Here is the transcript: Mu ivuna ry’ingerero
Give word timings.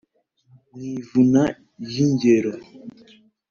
Mu 0.71 0.81
ivuna 0.97 1.43
ry’ingerero 1.85 2.53